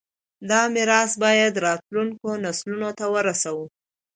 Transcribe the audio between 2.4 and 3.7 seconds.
نسلونو ته ورسوو.